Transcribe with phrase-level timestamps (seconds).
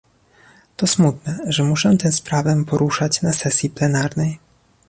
[0.77, 4.39] To smutne, że muszę tę sprawę poruszać na sesji plenarnej